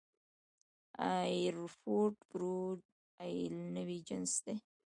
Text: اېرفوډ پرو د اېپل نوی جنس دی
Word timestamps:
اېرفوډ 1.03 2.13
پرو 2.29 2.57
د 2.83 2.85
اېپل 3.33 3.55
نوی 3.75 3.99
جنس 4.07 4.33
دی 4.45 4.55